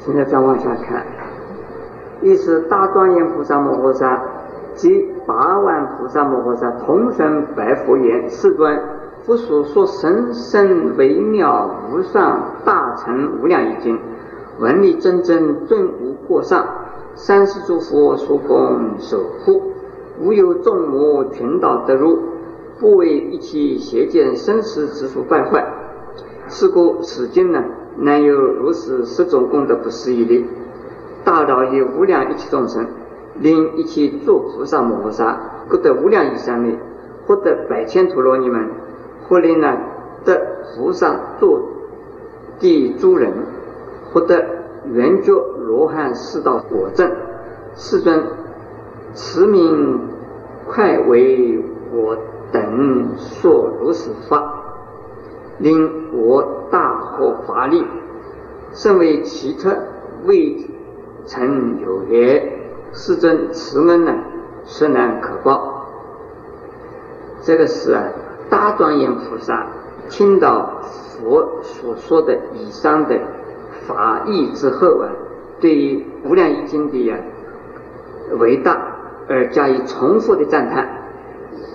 [0.00, 1.04] 现在再往下看，
[2.22, 4.22] 一是大庄严菩萨摩诃萨
[4.74, 8.80] 及八万菩萨摩诃萨同生白佛言：“世尊，
[9.26, 13.98] 佛所说神圣微妙无上大乘无量义经，
[14.58, 16.66] 文理真真顿无过上，
[17.14, 19.74] 三世诸佛所供守护，
[20.18, 22.18] 无有众魔群岛得入，
[22.80, 25.66] 不为一切邪见生死之所败坏。
[26.48, 27.62] 是故此经呢。”
[27.96, 30.46] 难有如是十种功德不思议力，
[31.24, 32.86] 大饶于无量一切众生，
[33.34, 36.78] 令一切诸菩萨摩诃萨各得无量以上力，
[37.26, 38.70] 获得百千陀罗尼门，
[39.28, 39.76] 或令呢
[40.24, 40.40] 得
[40.74, 41.60] 菩萨作
[42.58, 43.32] 地诸人，
[44.12, 44.44] 获得
[44.92, 47.10] 圆觉罗汉四道果证。
[47.74, 48.24] 世尊，
[49.14, 50.00] 此名
[50.66, 52.16] 快为我
[52.52, 54.59] 等说如是法。
[55.60, 57.84] 令我大获法力，
[58.72, 59.76] 甚为奇特，
[60.24, 60.56] 未
[61.26, 62.58] 曾有也。
[62.92, 64.12] 世尊慈恩呢，
[64.64, 65.86] 实难可报。
[67.42, 68.02] 这个是啊，
[68.48, 69.66] 大庄严菩萨
[70.08, 73.16] 听到佛所说的以上的
[73.86, 75.08] 法义之后啊，
[75.60, 77.16] 对于无量易经的呀
[78.38, 78.76] 伟大
[79.28, 80.88] 而加以重复的赞叹。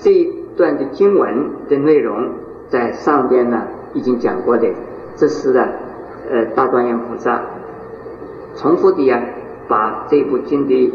[0.00, 0.24] 这一
[0.56, 2.30] 段的经文的内容
[2.68, 3.62] 在上边呢。
[3.94, 4.68] 已经讲过的，
[5.16, 5.66] 这是呢，
[6.30, 7.42] 呃，大庄严菩萨
[8.56, 9.22] 重复的呀，
[9.68, 10.92] 把这部经的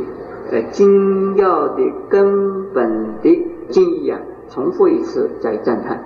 [0.52, 6.04] 呃精要的根本的经义啊，重复一次加以赞叹。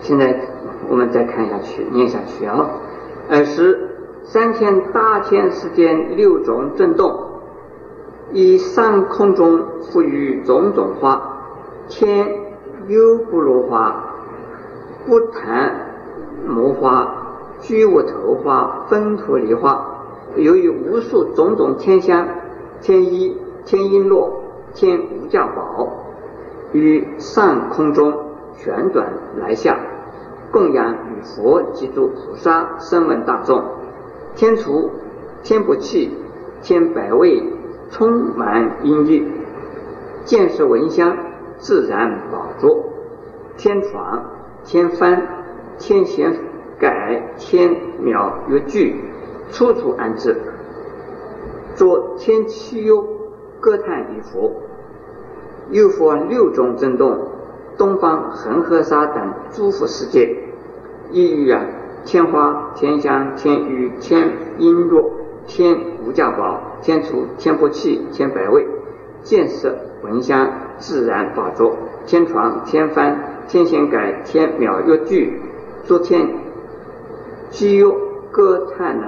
[0.00, 0.40] 现在
[0.88, 2.70] 我们再看下去，念下去啊。
[3.30, 3.90] 二是
[4.24, 7.14] 三千大千世间六种震动，
[8.32, 11.20] 以上空中赋予种种花，
[11.88, 12.26] 天
[12.88, 14.07] 优不如花。
[15.08, 15.74] 不谈
[16.46, 17.10] 魔花、
[17.60, 20.04] 居无头花、分土梨花，
[20.36, 22.28] 由于无数种种天香、
[22.82, 23.34] 天衣、
[23.64, 24.30] 天璎珞、
[24.74, 25.88] 天无价宝，
[26.72, 28.12] 于上空中
[28.58, 29.10] 旋转
[29.40, 29.80] 来下，
[30.52, 33.64] 供养与佛及诸菩萨、声闻大众，
[34.36, 34.90] 天厨、
[35.42, 36.14] 天不弃、
[36.60, 37.42] 天百味，
[37.90, 39.26] 充满音律，
[40.24, 41.16] 见识闻香，
[41.56, 42.84] 自然宝座，
[43.56, 44.22] 天床。
[44.64, 45.22] 天幡、
[45.78, 46.34] 天弦
[46.78, 48.96] 改、天苗乐具，
[49.50, 50.36] 处处安置。
[51.74, 53.06] 作天气忧
[53.60, 54.52] 歌叹于佛，
[55.70, 57.18] 又佛六种震动，
[57.76, 60.36] 东方恒河沙等诸佛世界，
[61.10, 61.64] 意欲啊，
[62.04, 65.10] 天花、天香、天雨、天璎珞、
[65.46, 68.66] 天无价宝、天厨、天波器、天百味，
[69.22, 71.76] 见色闻香，自然法作。
[72.06, 73.14] 天床、天幡。
[73.48, 75.40] 天仙改天妙乐具，
[75.86, 76.28] 诸天
[77.48, 77.96] 积忧
[78.30, 79.06] 歌叹呢，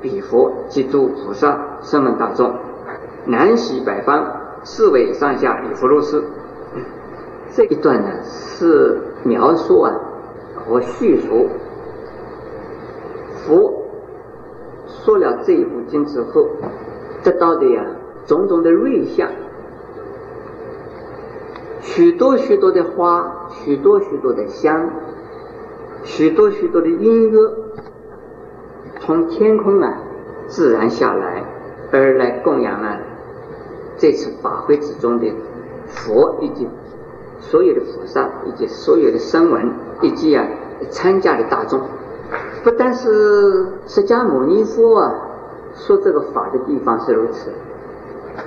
[0.00, 2.50] 彼佛及诸菩萨声闻大众，
[3.26, 4.26] 南西北方
[4.64, 6.22] 四维上下彼佛如是。
[7.50, 9.92] 这一段呢是描述啊
[10.54, 11.48] 和叙述
[13.44, 13.84] 佛
[14.86, 16.46] 说了这一部经之后
[17.22, 17.84] 得到的呀
[18.24, 19.28] 种种的瑞相。
[21.98, 24.88] 许多许多的花，许多许多的香，
[26.04, 27.52] 许多许多的音乐，
[29.00, 29.98] 从天空啊
[30.46, 31.42] 自然下来，
[31.90, 33.00] 而来供养了
[33.96, 35.26] 这次法会之中的
[35.88, 36.68] 佛以及
[37.40, 39.68] 所有的菩萨以及所有的声闻
[40.00, 40.46] 以及啊
[40.90, 41.80] 参加的大众。
[42.62, 45.12] 不但是释迦牟尼佛啊
[45.74, 47.50] 说这个法的地方是如此，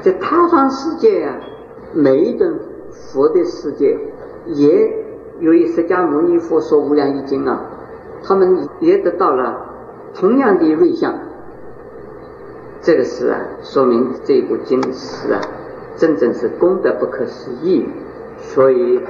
[0.01, 1.35] 在他方世界啊，
[1.91, 2.57] 每一顿。
[2.91, 3.97] 佛的世界
[4.45, 5.05] 也
[5.39, 7.61] 由于释迦牟尼佛说无量易经啊，
[8.23, 9.65] 他们也得到了
[10.13, 11.13] 同样的瑞相。
[12.81, 15.41] 这个是啊，说明这部经是啊，
[15.95, 17.87] 真正是功德不可思议，
[18.37, 19.01] 所以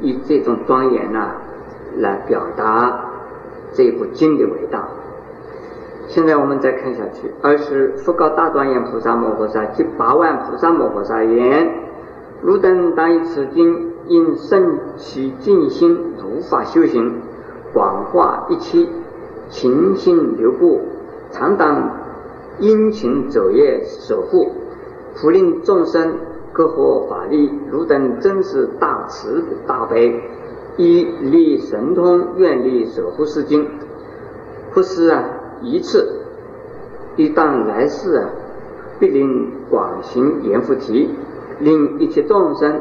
[0.00, 1.32] 以这种庄严呐
[1.98, 3.04] 来表达
[3.72, 4.88] 这部经的伟大。
[6.08, 11.81] 现在我们再看下去，二是佛告大庄严菩萨摩诃萨及八万菩萨摩诃萨言。
[12.42, 17.20] 汝等当以此经，应生起静心，如法修行，
[17.72, 18.88] 广化一切
[19.48, 20.80] 勤心留步，
[21.30, 21.88] 常当
[22.58, 24.50] 殷勤昼夜守护，
[25.14, 26.16] 普令众生
[26.52, 27.48] 各获法力。
[27.70, 30.20] 汝等真是大慈大悲，
[30.76, 33.68] 以力神通，愿力守护世经，
[34.74, 35.24] 不是啊
[35.62, 36.08] 一次，
[37.14, 38.30] 一旦来世啊，
[38.98, 41.08] 必令广行严复提。
[41.62, 42.80] 令一切众生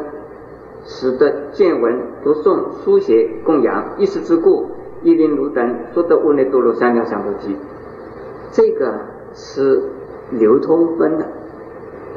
[0.86, 4.72] 使得见闻读诵书写供养一时之故，
[5.04, 7.56] 一令汝等所得无内多罗三藐三菩提。
[8.52, 9.00] 这个
[9.36, 9.84] 是
[10.32, 11.26] 流通分的。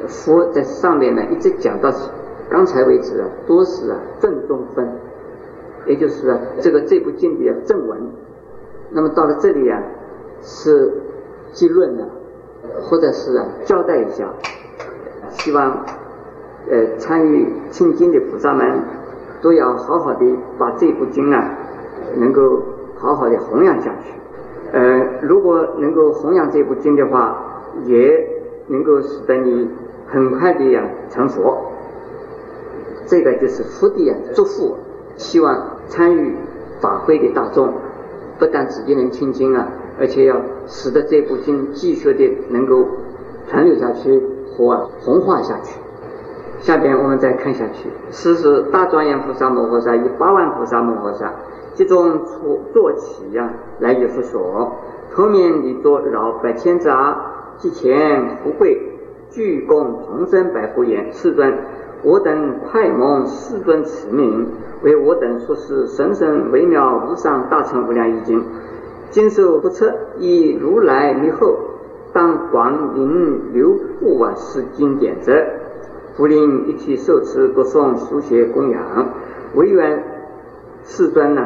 [0.07, 1.91] 佛在上面呢一直讲到
[2.49, 4.99] 刚才为止啊，多是啊正中分，
[5.85, 8.09] 也就是啊这个这部经的正文。
[8.89, 9.83] 那么到了这里啊，
[10.41, 10.91] 是
[11.53, 12.05] 结论呢，
[12.81, 14.33] 或者是啊交代一下，
[15.29, 15.85] 希望
[16.69, 18.79] 呃参与听经的菩萨们
[19.41, 20.25] 都要好好的
[20.57, 21.57] 把这部经啊
[22.17, 22.63] 能够
[22.97, 24.13] 好好的弘扬下去。
[24.71, 28.27] 呃，如果能够弘扬这部经的话，也
[28.67, 29.69] 能够使得你
[30.07, 31.71] 很快的呀成佛。
[33.05, 34.75] 这个就是福地啊，祝福，
[35.15, 36.35] 希望参与
[36.81, 37.71] 法会的大众。
[38.37, 39.65] 不但自己能听经啊，
[39.97, 42.85] 而且要使得这部经继续的能够
[43.47, 44.21] 传流下去
[44.51, 45.79] 和弘化下去。
[46.65, 51.31] 下边我们再看下去，此是大庄严菩萨摩诃萨以八万菩萨摩诃萨
[51.75, 54.71] 集中出坐起呀，来与佛说，
[55.13, 57.15] 后面礼作绕百千匝，
[57.57, 58.81] 即前富贵，
[59.29, 61.53] 鞠躬同生百佛言：世尊。
[62.01, 64.47] 我等快蒙世尊慈名，
[64.81, 68.43] 为我等说是神圣微妙无上大乘无量义经，
[69.11, 71.55] 经受不测，以如来密后，
[72.11, 75.31] 当广陵流布啊，是经典者，
[76.15, 79.09] 福令一起受持读诵书写供养，
[79.55, 80.01] 唯愿
[80.83, 81.41] 世尊呢，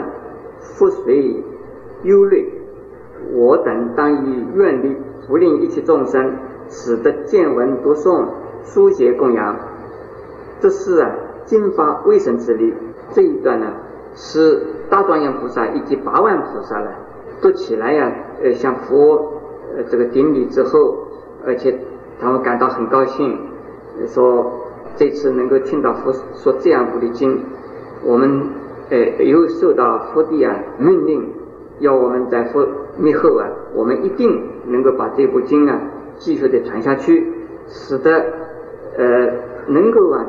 [0.62, 1.44] 复随
[2.04, 2.54] 忧虑，
[3.34, 4.96] 我等当以愿力
[5.28, 6.36] 福令一切众生，
[6.70, 8.26] 使得见闻读诵
[8.64, 9.56] 书写供养。
[10.60, 12.74] 这是啊，经发威神之力。
[13.12, 13.74] 这一段呢，
[14.14, 16.92] 是大庄严菩萨以及八万菩萨呢，
[17.42, 18.14] 都起来呀，
[18.44, 19.16] 呃，向佛
[19.76, 21.08] 呃这个顶礼之后，
[21.44, 21.80] 而且
[22.20, 23.40] 他们感到很高兴，
[24.08, 24.52] 说
[24.96, 27.40] 这次能够听到佛说这样一部的经，
[28.04, 28.42] 我们
[28.90, 31.30] 呃又受到佛的啊命令，
[31.80, 32.68] 要我们在佛
[32.98, 35.80] 灭后啊，我们一定能够把这部经啊
[36.18, 37.34] 继续的传下去，
[37.68, 38.26] 使得
[38.98, 39.34] 呃
[39.68, 40.26] 能够啊。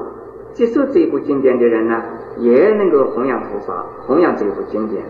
[0.52, 2.02] 接受这部经典的人呢，
[2.38, 5.00] 也能够弘扬佛法，弘扬这部经典。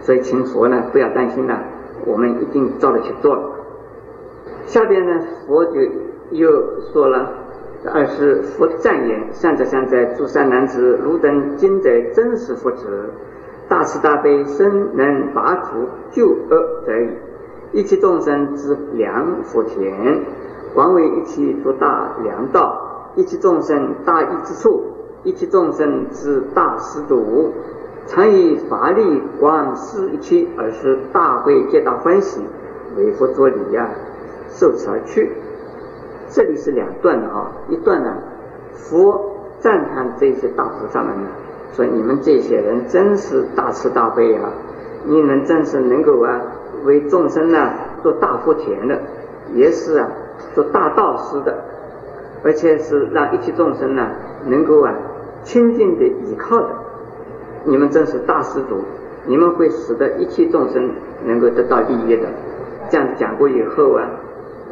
[0.00, 1.62] 所以，请佛呢不要担心了，
[2.06, 3.52] 我们一定照着去做。
[4.64, 5.72] 下边呢，佛就
[6.30, 7.30] 又说了：
[7.92, 13.10] 二是佛赞言，善哉善哉，诸善男子，汝等今在真实佛子，
[13.68, 17.08] 大慈大悲，深能拔除救恶者矣。
[17.72, 20.20] 一切众生之良福田，
[20.74, 22.82] 广为一切诸大良道。
[23.16, 24.82] 一切众生大义之处，
[25.22, 27.52] 一切众生之大施主，
[28.06, 32.42] 常以法力广施一切，而是大会皆大欢喜，
[32.96, 33.88] 为佛作礼呀，
[34.48, 35.32] 受持而去。
[36.28, 38.16] 这里是两段的啊，一段呢，
[38.72, 41.28] 佛赞叹这些大菩萨们呢，
[41.72, 44.50] 说你们这些人真是大慈大悲啊，
[45.04, 46.40] 你们真是能够啊
[46.84, 47.70] 为众生呢
[48.02, 49.00] 做大福田的，
[49.54, 50.08] 也是啊
[50.54, 51.54] 做大道师的。
[52.44, 54.08] 而且是让一切众生呢，
[54.44, 54.94] 能够啊
[55.42, 56.68] 亲近的依靠的。
[57.64, 58.84] 你们真是大师主，
[59.26, 60.90] 你们会使得一切众生
[61.24, 62.28] 能够得到利益的。
[62.88, 64.06] 这样讲过以后啊，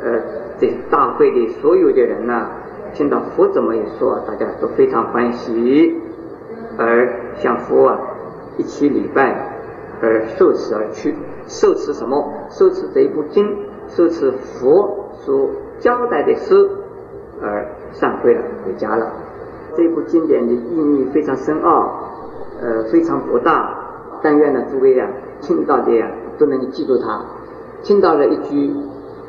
[0.02, 0.20] 呃，
[0.58, 2.48] 这大会的所有的人呢，
[2.92, 5.94] 听到佛这么一说，大家都非常欢喜，
[6.78, 7.98] 而向佛啊
[8.58, 9.58] 一起礼拜，
[10.00, 11.14] 而受持而去。
[11.46, 12.32] 受持什么？
[12.50, 13.46] 受持这一部经，
[13.88, 16.70] 受持佛所交代的事。
[17.42, 19.12] 而散会了，回家了。
[19.76, 21.92] 这部经典的意义非常深奥，
[22.62, 23.76] 呃，非常博大。
[24.22, 25.06] 但愿呢，诸位啊，
[25.40, 27.20] 听到的呀，都能够记住它。
[27.82, 28.72] 听到了一句，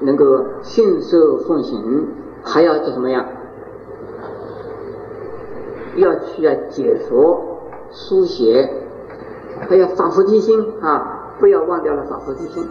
[0.02, 2.08] 能够信受奉行，
[2.44, 3.26] 还要做什么呀？
[5.96, 7.42] 要去啊解说、
[7.92, 8.70] 书写，
[9.70, 12.68] 还要反复提心啊，不要忘掉了反复提心。